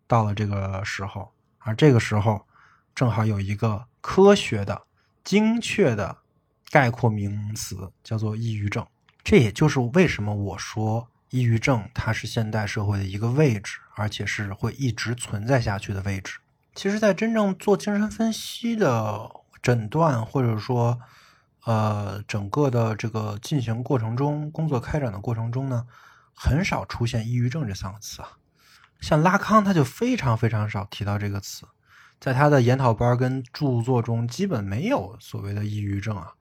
[0.06, 2.46] 到了这个时候，而这个时候
[2.94, 4.84] 正好有一个科学的、
[5.22, 6.16] 精确的
[6.70, 8.86] 概括名词，叫做抑郁症。
[9.22, 16.38] 这也就是为什么我说抑郁症它是现代社会的一个位置，而且是会一直存在下去的位置。
[16.74, 20.98] 其实，在真正做精神分析的诊断，或者说，
[21.66, 25.86] 呃，整个的这个进行过程中，工作开展的过程中呢，
[26.36, 28.28] 很少出现抑郁症这三个词啊。
[29.00, 31.66] 像拉康，他就非常非常少提到这个词，
[32.20, 36.34] 在他的研讨班跟著作中，基本没有所谓的抑郁症啊。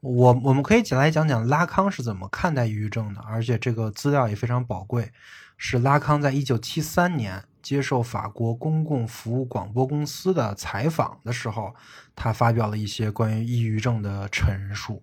[0.00, 5.10] 我我们可以简来讲讲拉康是怎么看待抑郁症的，而且这个资料也非常宝贵，
[5.56, 7.44] 是拉康在一九七三年。
[7.64, 11.74] 接受法国公共服务广播公司的采访的时候，
[12.14, 15.02] 他发表了一些关于抑郁症的陈述。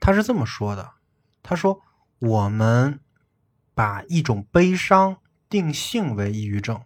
[0.00, 0.94] 他是这么说的
[1.44, 1.80] ：“他说，
[2.18, 2.98] 我们
[3.80, 5.16] 把一种悲伤
[5.48, 6.82] 定性为抑郁症，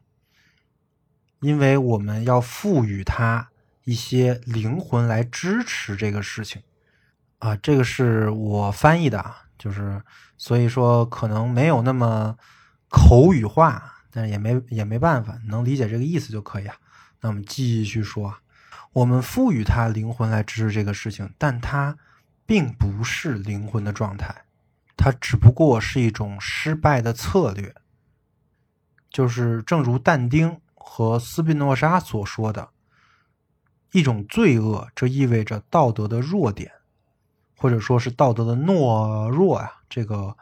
[1.41, 3.49] 因为我们要赋予它
[3.83, 6.63] 一些灵魂来支持这个事情。”
[7.43, 10.01] 啊，这个是我翻译的，就是
[10.39, 12.39] 所以说可能没有那么
[12.89, 13.91] 口语化。
[14.13, 16.77] 但是也没也没办法，能理解这个意思就可以啊。
[17.21, 18.37] 那我们继续说，
[18.93, 21.99] 我们赋予它灵魂来支持这个事情，但它
[22.47, 24.44] 并不是灵魂的状态，
[24.97, 27.75] 它只不过是一种失败的策略。
[29.11, 32.71] 就是正如但丁和斯宾诺莎所说的，
[33.93, 36.73] 一种罪恶，这意味着道德的弱点，
[37.57, 39.83] 或者说是道德的懦弱啊。
[39.89, 40.37] 这个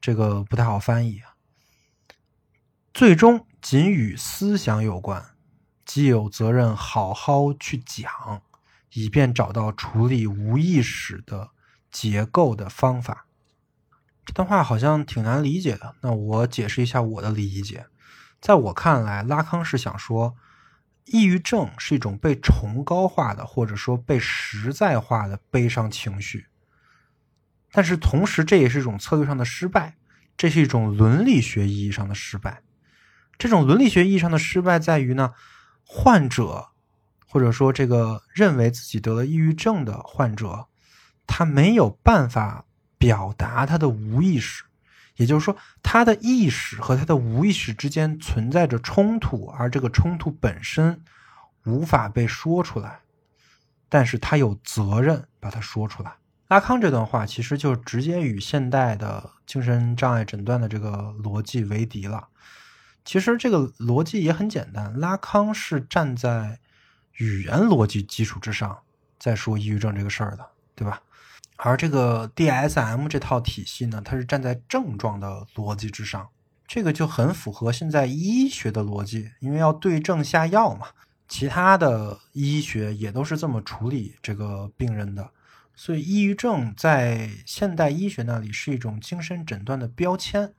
[0.00, 1.34] 这个不太好翻译啊。
[2.92, 5.24] 最终仅与思想有关，
[5.84, 8.42] 即有责任好好去讲，
[8.92, 11.50] 以便找到处理无意识的
[11.92, 13.26] 结构的方法。
[14.30, 17.86] 这段话好像挺难理解的，那我解释一下我的理解。
[18.40, 20.36] 在我看来，拉康是想说，
[21.06, 26.46] 抑郁症是一种被崇高化的，或者说被实在化的悲伤情绪。
[27.72, 29.96] 但是同时这也是一种策略上的失败，
[30.36, 32.62] 这是一种伦理学意义上的失败。
[33.36, 35.32] 这种伦理学意义上的失败在于呢，
[35.84, 36.68] 患者
[37.26, 40.68] 或者说这个认为自己得了抑郁症的患者，
[41.26, 42.64] 他没有办法
[43.00, 44.62] 表达他的无意识，
[45.16, 51.02] 也就是说，他的意识和他的无意识之间存在着冲突，而这个冲突本身
[51.64, 53.00] 无法被说出来，
[53.88, 56.12] 但是他有责任把它说出来。
[56.48, 62.28] 拉康这段话其实就直接与现代的精神障碍诊断的这个逻辑为敌了。
[63.02, 66.60] 其实这个逻辑也很简单，拉康是站在
[67.14, 68.78] 语言逻辑基础之上
[69.18, 71.00] 再说抑郁症这个事儿的，对吧？
[71.62, 76.26] 而这个 DSM 这套体系呢，它是站在症状的逻辑之上，
[76.66, 80.86] 这个就很符合现在医学的逻辑，因为要对症下药嘛。
[81.28, 85.30] 其他的医学也都是这么处理这个病人的，
[85.76, 90.52] 所以抑郁症在现代医学那里是一种精神诊断的标签。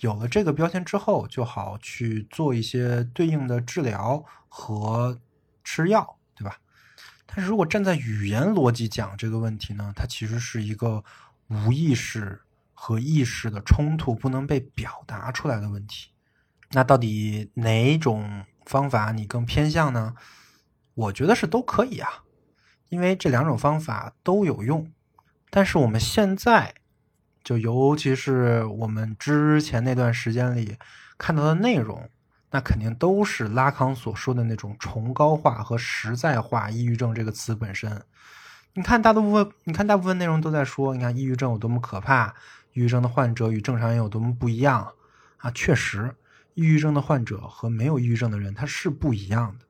[0.00, 5.18] 有了这个标签之后，就好去做一些对应的治疗和
[5.62, 6.16] 吃药，
[7.34, 11.02] 但是如果站在语言逻辑讲这个问题呢，它其实是一个
[11.48, 12.40] 无意识
[12.72, 16.10] 和意识的冲突，不能被表达出来的问题。
[16.70, 20.14] 那到底哪种方法你更偏向呢？
[20.94, 22.22] 我觉得是都可以啊，
[22.88, 24.92] 因为这两种方法都有用。
[25.50, 26.74] 但是我们现在。
[27.44, 30.78] 就尤其是我们之前那段时间里
[31.18, 32.08] 看到的内容，
[32.54, 38.00] 那肯定都是拉康所说的那种崇高化和实在化抑郁症这个词本身。
[38.74, 42.28] 你看大部分，你看大部分内容都在说，你看抑郁症有多么可怕，
[42.72, 44.88] 抑郁症的患者与正常人有多么不一样
[45.38, 45.50] 啊！
[45.50, 46.14] 确实，
[46.54, 49.66] 抑郁症的患者和没有抑郁症的人他是不一样的，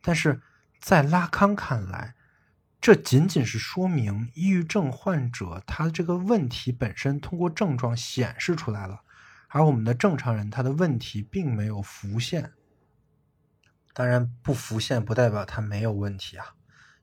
[0.00, 0.40] 但是
[0.80, 2.14] 在拉康看来。
[2.80, 9.00] 这仅仅是说明抑郁症患者他这个问题本身通过症状显示出来了，
[9.50, 12.52] 而我们的正常人他的问题并没有浮现。
[13.92, 16.54] 当然，不浮现不代表他没有问题啊，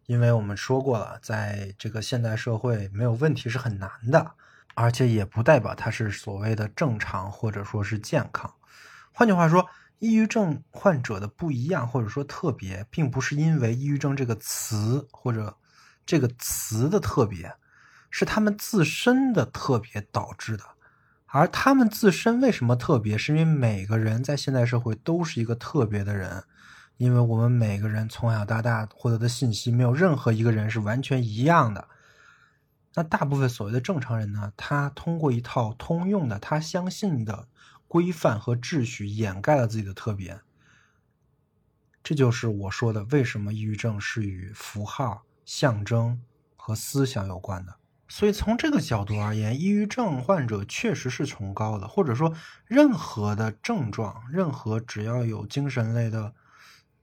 [0.05, 4.31] 因为我们说过了，在这个现代社会没有问题是很难的，
[4.73, 8.51] 而且也不代表他是所谓的正常或者说是健康。
[9.13, 9.67] 换句话说，
[9.99, 15.55] 抑郁症患者的不一样或者说特别，并不是因为抑郁症这个词或者。
[16.10, 17.53] 这个词的特别，
[18.10, 20.63] 是他们自身的特别导致的，
[21.28, 23.18] 而他们自身为什么特别？
[23.18, 26.44] 是因为每个人在现代社会都是一个特别的人，
[26.98, 31.88] 因为我们每个人从小到大获得的信息，没有任何一个人是完全一样的。
[32.96, 37.48] 那大部分所谓的正常人呢，他通过一套通用的、他相信的
[37.88, 40.40] 规范和秩序，掩盖了自己的特别。
[42.04, 45.24] 这就是我说的，为什么抑郁症是与符号。
[45.46, 46.22] 象征
[46.58, 47.74] 和思想有关的，
[48.10, 52.34] 所以从这个角度而言，抑郁症患者确实是崇高的，或者说，
[52.65, 56.34] 任何的症状，任何只要有精神类的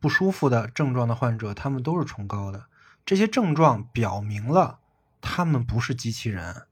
[0.01, 2.64] 不舒服的症状的患者，他们都是崇高的。
[3.05, 4.79] 这些症状表明了
[5.21, 6.62] 他们不是机器人，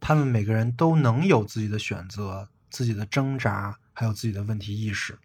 [0.00, 5.18] 他们每个人都能有自己的选择、自己的挣扎，还有自己的问题意识。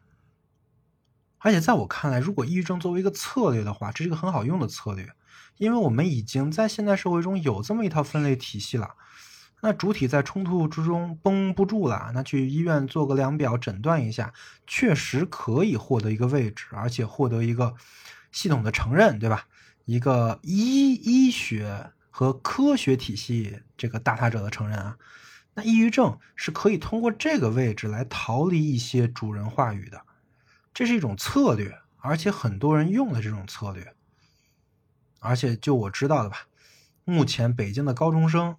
[1.40, 5.12] 而且在我看来，如果抑郁症作为一个策略的话，这是一个很好用的策略。
[5.58, 8.96] 因为我们已经在现代社会中有这么一套分类体系了，
[9.62, 14.34] 那主体在冲突之中绷不住了，那去医院做个量表诊断一下，
[14.68, 17.74] 确实可以获得一个位置，而且获得一个
[18.32, 19.48] 系统的承认，对吧？
[19.86, 24.98] 一个医医学和科学体系这个大他者的承认啊，
[25.54, 30.02] 那抑郁症是可以通过这个位置来逃离一些主人话语的，
[30.74, 33.94] 这是一种策略，而且很多人用了这种策略。
[35.26, 36.48] 而且就我知道的吧，
[37.04, 38.56] 目前北京的高中生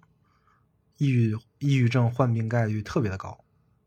[0.97, 3.43] 抑郁抑郁症患病概率特别的高，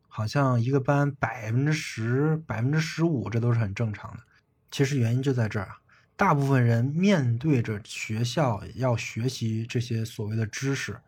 [0.09, 4.23] 好像一个班百分之十、百分之十五，这都是很正常的。
[4.71, 5.81] 其实原因就在这儿啊，
[6.17, 11.01] 大部分人面对着学校要学习这些所谓的知识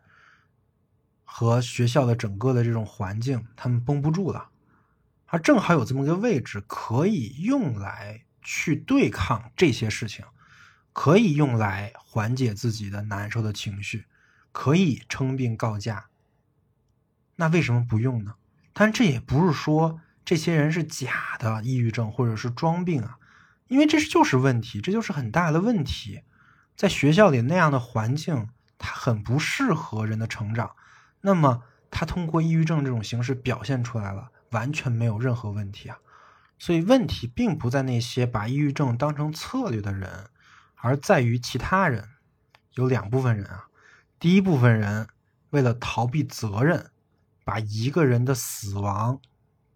[1.23, 4.49] 和学校的整个的这种环境，他们绷不住了，
[5.25, 10.25] 而正好有这么个位置可以用来去对抗这些事情。
[10.93, 14.05] 可以用来缓解自己的难受的情绪，
[14.51, 16.05] 可以称病告假。
[17.35, 18.35] 那为什么不用呢？
[18.73, 23.17] 但这也不是说这些人是假的抑郁症或者是装病啊，
[23.67, 26.21] 因为这就是问题，这就是很大的问题。
[26.75, 30.75] 在学校里那样的环境，它很不适合人的成长。
[31.21, 35.97] 那么他通过抑郁症这种形式表现出来了，完全没有任何问题啊。
[36.59, 40.29] 所以问题并不在那些把抑郁症当成策略的人。
[40.83, 42.09] 而在于其他人，
[42.73, 43.67] 有两部分人啊。
[44.19, 45.07] 第一部分人
[45.51, 46.91] 为了逃避责任，
[47.45, 49.21] 把一个人的死亡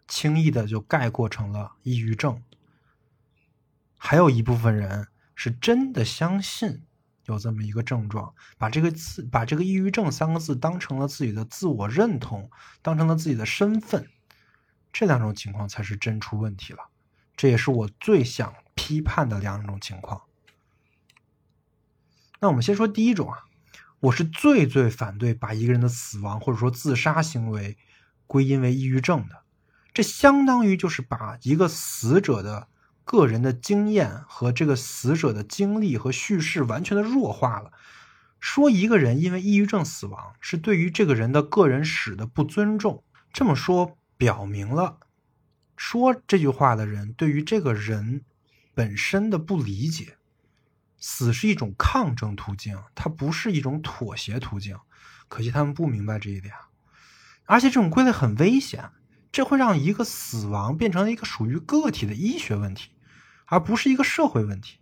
[0.05, 2.43] 轻易的就概括成了抑郁症。
[3.97, 6.83] 还有一部分人是真的相信
[7.23, 12.51] 有这么一个症状，把这个字把这个抑郁症三个字当成了自己的自我认同，
[12.81, 14.09] 当成了自己的身份。
[14.91, 16.79] 这两种情况才是真出问题了，
[17.37, 20.21] 这也是我最想批判的两种情况。
[22.39, 23.39] 那我们先说第一种啊，
[23.99, 27.77] 我是最最反对把一个人的死亡或者说自杀行为
[28.25, 29.43] 归因为抑郁症的，
[29.93, 32.67] 这相当于就是把一个死者的。
[33.09, 37.71] 个人的经验和这个死者的经历和叙事完全的弱化了。
[38.41, 43.05] 说一个人因为抑郁症死亡，是对于这个人的个人史的不尊重。
[43.31, 44.97] 这么说，表明了
[45.77, 48.25] 说这句话的人对于这个人
[48.73, 50.16] 本身的不理解。
[50.99, 54.77] 死是一种抗争途径，它不是一种妥协途径。
[55.27, 56.53] 可惜他们不明白这一点，
[57.45, 58.91] 而且这种归类很危险，
[59.31, 62.91] 这会让一个死亡变成了一个属于个体的医学问题。
[63.49, 64.79] 而不是一个社会问题。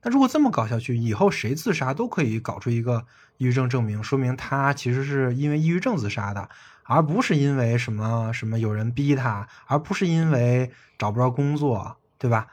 [0.00, 3.06] 那如果这么搞下去，以后谁自杀都可以搞出一个
[3.38, 6.48] 抑郁症证明，说明他其实是因为抑郁症自杀的，
[6.84, 12.46] 而不是因为什么什么有人逼他，而不是因为找不着工作，对吧？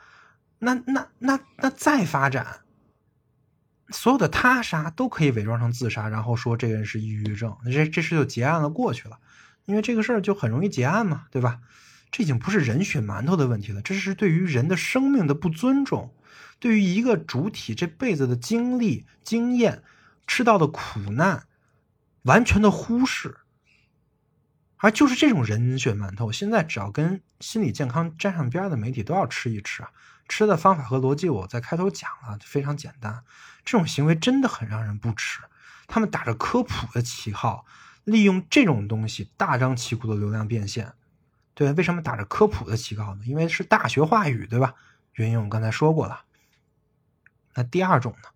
[0.58, 2.62] 那那那那再发展，
[3.92, 9.20] 所有的他杀都可以伪装成自杀，然后说这个人是抑郁症，那这这事就结案了，过去了，
[9.66, 11.60] 因为这个事儿就很容易结案嘛，对吧？
[12.12, 16.14] 这已经不是人血馒头的问题了，这是对于人的生命的不尊重，
[16.60, 19.84] 对于一个主体这辈子的经历、经验、
[20.28, 21.46] 吃到的苦难，
[22.24, 23.38] 完全的忽视。
[24.78, 29.92] 而就是这种人血馒头，现在只要跟心理健康沾上边的媒体都要吃一吃啊！
[30.28, 33.24] 吃的方法和逻辑我在开头讲了，非常简单。
[33.64, 35.40] 这种行为真的很让人不齿，
[35.88, 37.66] 他们打着科普的旗号，
[38.04, 40.94] 利用这种东西大张旗鼓的流量变现。
[41.54, 43.24] 对，为什么打着科普的旗号呢？
[43.26, 44.74] 因为是大学话语，对吧？
[45.14, 46.24] 原因我们刚才说过了。
[47.54, 48.30] 那第二种呢？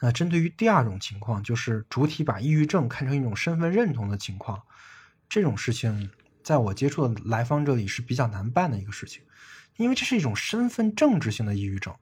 [0.00, 4.62] 那针对于第二种情况，就是主体把抑郁症看成一种身份认同的情况，
[5.28, 6.10] 这种事情
[6.42, 9.22] 在我接触的来访这里是比较难办的一个事情，
[9.76, 11.94] 因为这是一种身份政治性的抑郁症，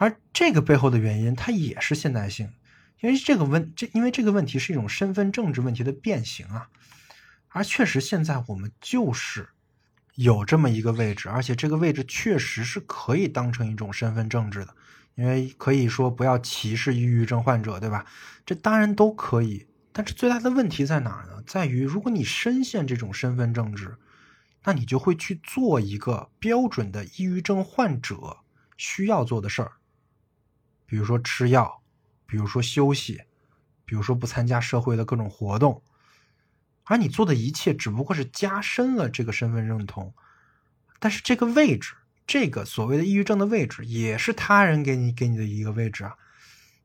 [0.00, 2.52] 而这个背后的原因，它也是现代性，
[3.00, 6.68] 因为这个问这，因为这个问题是一种身份政治问题的变形啊。
[7.48, 9.48] 而确实，现在我们就是
[10.14, 14.74] 有这么一个位置，而且这个位置确实是可以当成一种身份政治的，
[15.16, 18.06] 因为可以说不要歧视抑郁症患者，对吧？
[18.46, 21.42] 这当然都可以，但是最大的问题在哪儿呢？
[21.44, 23.96] 在于如果你深陷这种身份政治，
[24.62, 28.36] 那你就会去做一个标准的抑郁症患者
[28.76, 29.72] 需要做的事儿，
[30.88, 31.82] 比如说吃药，
[32.26, 33.20] 比如说休息，
[33.84, 35.82] 比如说不参加社会的各种活动。
[36.84, 40.14] 而你做的一切只不过是加深了这个身份认同，
[40.98, 41.94] 但是这个位置，
[42.26, 46.16] 这个所谓的抑郁症的位置，也是他人给你给你的一个位置啊。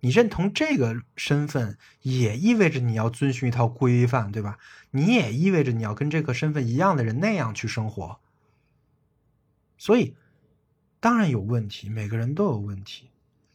[0.02, 4.58] 你认同这个身份，也意味着你要遵循一套规范，对吧？
[4.92, 8.20] 你也意味着你要跟这个身份一样的人那样去生活。
[9.78, 10.18] 所以，
[11.00, 13.10] 当然有问题，每个人都有问题。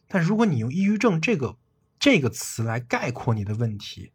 [0.09, 1.57] 但如果你用抑郁症这个
[1.97, 4.11] 这个词来概括你的问题，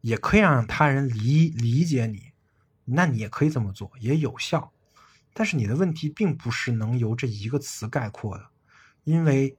[0.00, 2.32] 也可以让他人理理解你，
[2.84, 4.72] 那你也可以这么做，也有效。
[5.32, 8.50] 但是你的问题并不是能由这一个词概括的，
[9.04, 9.56] 因为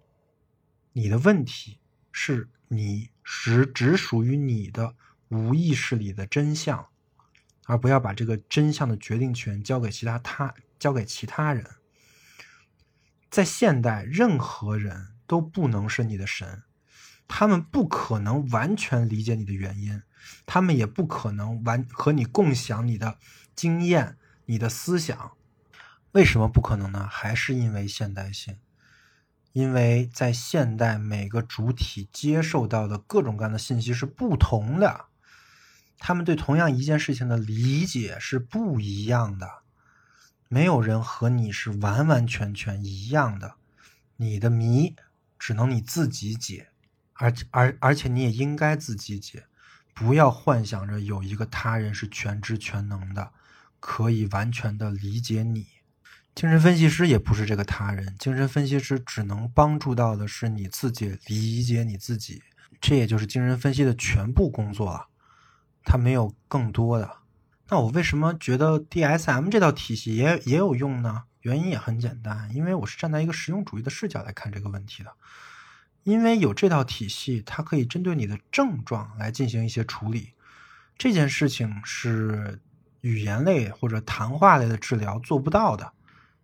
[0.92, 1.80] 你的问题
[2.12, 4.96] 是你只只属于你的
[5.30, 6.86] 无意识里的真相，
[7.66, 11.66] 而不要把这个真相的决定权交给其他他交给其他人。
[13.32, 16.64] 在现代，任何人都不能是你的神，
[17.28, 20.02] 他们不可能完全理解你的原因。
[20.46, 23.18] 他们也不可能完和你共享你的
[23.56, 25.34] 经验、你的思想，
[26.14, 27.08] 为什么不可能呢？
[27.12, 28.58] 还是因为现代性，
[29.52, 35.08] 因为在现代，每个主体接受到的各种各样的信息是不同的，
[35.98, 39.50] 他们对同样一件事情的理解是不一样的，
[40.48, 43.56] 没有人和你是完完全全一样的，
[44.16, 44.96] 你的谜
[45.46, 46.70] 只能你自己解，
[47.16, 49.44] 而而而且你也应该自己解。
[49.94, 53.34] 不要幻想着有一个他人是全知全能的，
[53.82, 55.68] 可以完全的理解你。
[56.34, 62.42] 精神分析师也不是这个他人，精神分析师只能帮助到的是你自己理解你自己，
[62.80, 65.08] 这也就是精神分析的全部工作了。
[65.84, 67.18] 他没有更多的。
[67.68, 71.24] 那我为什么觉得 DSM 这套体系也也有用呢？
[71.44, 75.14] 原因也很简单，因为我是站在一个实用主义的视角来看这个问题的。
[76.04, 80.34] 因为有这套体系，它可以针对你的症状来进行一些处理。
[80.98, 82.62] 这件事情是
[83.02, 85.92] 语言类或者谈话类的治疗做不到的。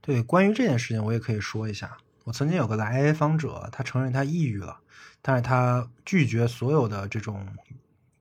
[0.02, 1.98] 对，关于这件事情，我也可以说一下。
[2.26, 4.82] 我曾经有个来访者，他承认他抑郁了，
[5.22, 7.48] 但是他拒绝所有的这种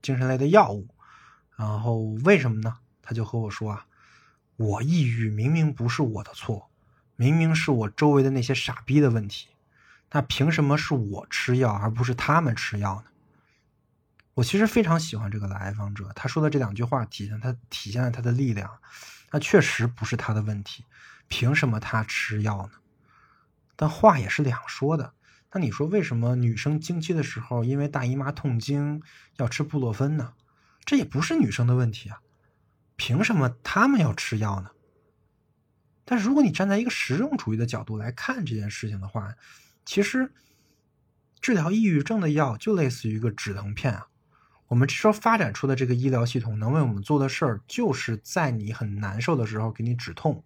[0.01, 0.87] 精神类的药物。
[1.57, 2.79] 然后为什么呢？
[3.03, 3.87] 他就和我说啊，
[4.57, 6.68] 我抑郁明明不是我的错，
[7.21, 9.49] 明明是我周围的那些傻逼的问题，
[10.13, 13.11] 那凭什么是我吃药而不是他们吃药呢？
[14.35, 18.71] 我其实非常喜欢这个来访者，他说的这两句话体现他体现了他的力量，
[19.33, 20.85] 那确实不是他的问题。
[21.27, 22.79] 凭什么他吃药呢？
[23.75, 25.13] 但话也是两说的。
[25.51, 29.03] 那你说为什么女生经期的时候因为大姨妈痛经
[29.39, 30.35] 要吃布洛芬呢？
[30.85, 32.21] 这也不是女生的问题啊，
[32.95, 34.71] 凭什么她们要吃药呢？
[36.11, 39.35] 但是如果你站在一个实用主义的角度来看这件事情的话，
[39.85, 40.33] 其实
[41.39, 44.07] 治疗抑郁症的药就类似于一个止疼片啊。
[44.69, 50.43] 我们说发展出的这个医疗系统能为我们做的事儿，就是在你很难受的时候给你止痛。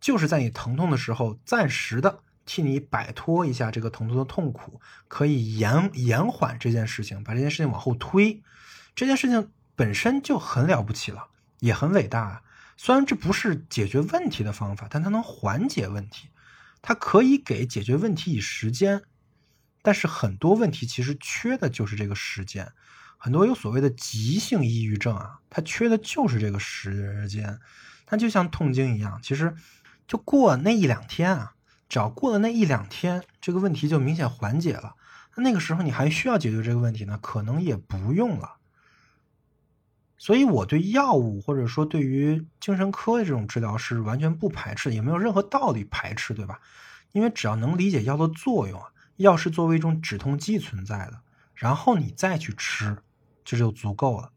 [0.00, 8.40] 就是在你疼痛的时候，暂时的替你摆脱一下这个疼痛的痛苦，可以延延缓这件事情，把这件事情往后推。
[8.94, 11.26] 这件事情本身就很了不起了，
[11.58, 12.44] 也很伟大。
[12.82, 16.30] 虽然这不是解决问题的方法，但它能缓解问题，
[16.80, 19.02] 它可以给解决问题以时间。
[19.82, 22.72] 但是很多问题其实缺的就是这个时间。
[23.18, 27.60] 很多有所谓的急性抑郁症啊，它缺的就是这个时间。
[28.06, 29.54] 它就像痛经一样，其实。
[30.08, 31.52] 就过那一两天啊，
[31.90, 34.94] 只要过了那一两天，这个问题就明显缓解了。
[35.36, 37.18] 那个时候你还需要解决这个问题呢？
[37.20, 38.56] 可能也不用了。
[40.20, 46.60] 所以我对药物或者说对于精神科的这种治疗是完全不排斥，也没有任何道理排斥，对吧？
[47.12, 51.18] 因为只要能理解药的作用啊，药是作为一种止痛剂存在的，
[51.54, 52.98] 然后你再去吃，
[53.46, 54.30] 这就足够了。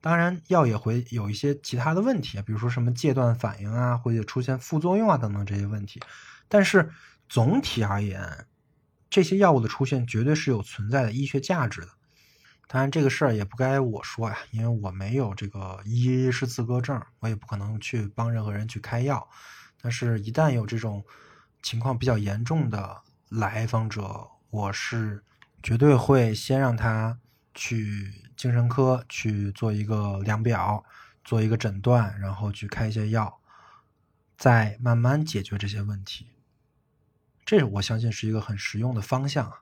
[0.00, 6.00] 当然，药也会有一些其他的问题啊，比如说什么戒断反应啊，或者出现副作用啊等等这些问题。
[6.48, 6.90] 但是
[7.28, 8.46] 总体而言，
[9.08, 11.88] 这些药物的出现绝对是有存在的医学价值的。
[12.72, 19.28] 当然，这个事儿也不该我说呀，因为我没有这个医师资格证，我也不可能去帮任何人去开药。
[19.80, 21.04] 但是，一旦有这种
[21.62, 25.24] 情况比较严重的来访者，我是
[25.60, 27.18] 绝对会先让他
[27.52, 28.14] 去。
[28.40, 30.82] 精神科去做一个量表，
[31.22, 33.38] 做一个诊断，然后去开一些药，
[34.38, 36.28] 再慢慢解决这些问题。
[37.44, 39.60] 这我相信是一个很实用的方向啊。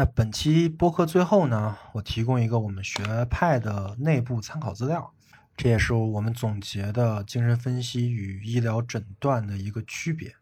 [0.00, 5.12] 那本期播客最后呢，我提供一个我们学派的内部参考资料，
[5.58, 10.36] 这也是我们总结的精神分析与医疗诊断的一个区别。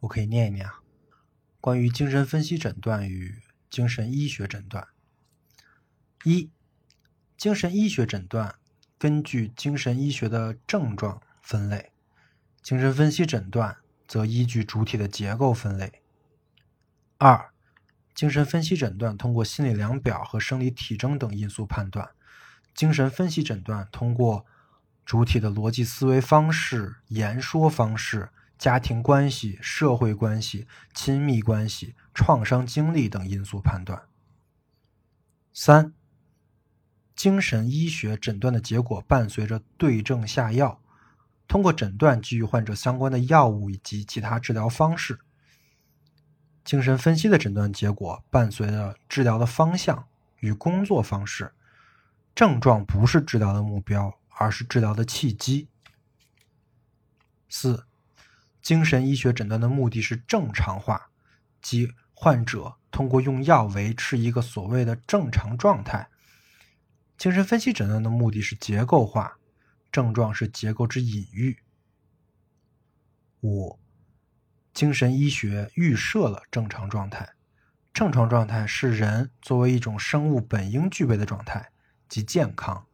[0.00, 0.80] 我可以念一念啊，
[1.60, 4.88] 关于精神分析诊断与精神医学诊断，
[6.24, 6.50] 一。
[7.36, 8.54] 精神医学诊断
[8.96, 11.92] 根据精神医学的症状分类，
[12.62, 13.76] 精神分析诊断
[14.08, 16.00] 则依据主体的结构分类。
[17.18, 17.52] 二、
[18.14, 22.10] 精神分析诊断通过心理量表和生理体征等因素判断，
[22.74, 24.46] 精神分析诊断通过
[25.04, 34.02] 主体的逻辑思维方式、言说方式、家庭关系、社会关系、亲密关系、创伤经历等因素判断。
[35.52, 35.92] 三。
[37.16, 40.80] 精神医学诊断的结果伴随着对症下药，
[41.46, 45.20] 通过诊断给予患者相关的药物以及其他治疗方式。
[46.64, 50.08] 精神分析的诊断结果伴随着治疗的方向
[50.40, 51.52] 与工作方式。
[52.34, 55.68] 症状不是治疗的目标，而是治疗的契机。
[57.48, 57.86] 四，
[58.60, 61.10] 精神医学诊断的目的是正常化，
[61.62, 66.08] 即患者通过用药维持一个所谓的正常状态。
[67.16, 69.38] 精神分析诊断的目的是结构化，
[69.92, 71.58] 症状是结构之隐喻。
[73.42, 73.78] 五，
[74.74, 77.34] 精神医学预设了正常状态，
[77.92, 81.70] 正常状态是人作为一种生物本应具备的状态，
[82.08, 82.84] 即健康；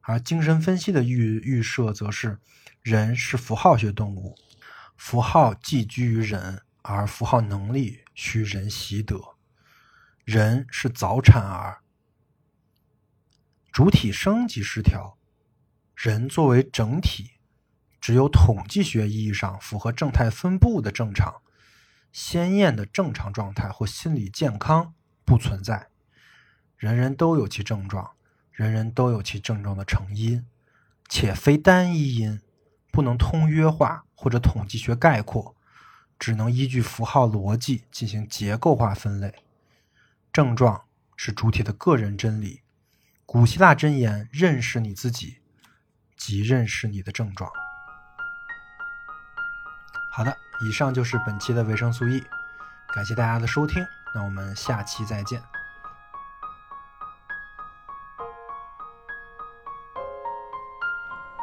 [0.00, 2.40] 而精神分析的预预设则是
[2.82, 4.36] 人是符号学动物，
[4.96, 9.36] 符号寄居于人，而符号能力需人习得，
[10.24, 11.78] 人是早产儿。
[13.70, 15.16] 主体升级失调，
[15.94, 17.30] 人作为整体，
[18.02, 21.40] 只有统计学意义上符合正态分布的正常、
[22.10, 24.92] 鲜艳的正常状态或心理健康
[25.24, 25.86] 不存在。
[26.76, 28.10] 人人都有其症状，
[28.50, 30.44] 人人都有其症状的成因，
[31.08, 32.40] 且非单一因，
[32.90, 35.54] 不能通约化或者统计学概括，
[36.18, 39.32] 只能依据符号逻辑进行结构化分类。
[40.32, 40.86] 症状
[41.16, 42.62] 是主体的个人真理。
[43.24, 45.36] 古希腊箴言：“认识你自己，
[46.16, 47.48] 即认识你的症状。”
[50.14, 52.22] 好的，以上就是本期的维生素 E，
[52.94, 53.82] 感谢大家的收听，
[54.14, 55.42] 那我们下期再见。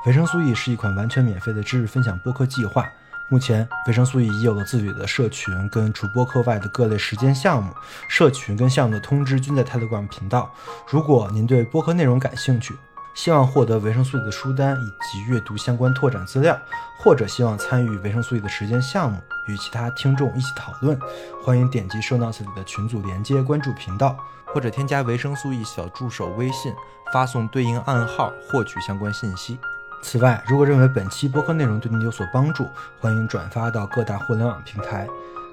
[0.05, 2.87] 维生素 E 是一款完全免费的知识分享播客计划。
[3.31, 7.73] 目前，维生素 E 已有了自己的社群，跟除播客外的各类实践项目。
[8.07, 10.53] 社群跟项目的通知均在 Telegram 频道。
[10.87, 12.77] 如果您对播客内容感兴趣，
[13.21, 16.57] 希望获得维生素 E 的书单以及阅读相关拓展资料，
[16.97, 20.97] 或者希望参与维生素 E 的实践项目，与其他听众一起讨论，
[21.43, 24.15] 欢迎点击 Show Notes 里的群组连接，关注频道，
[24.45, 26.73] 或者添加维生素 E 小助手微信，
[27.11, 29.59] 发送对应暗号获取相关信息。
[30.01, 32.69] 此外，如果认为本期播客内容对您有所帮助，
[33.01, 35.05] 欢迎转发到各大互联网平台。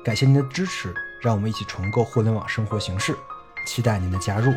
[0.05, 3.17] 感谢您的支持，让我们一起重构互联网生活形式，
[3.67, 4.55] 期待您的加入。